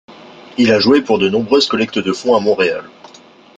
[0.57, 2.89] Il a joué pour de nombreuses collectes de fonds à Montréal.